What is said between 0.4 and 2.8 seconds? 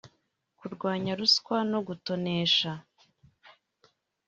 kurwanya ruswa no gutonesha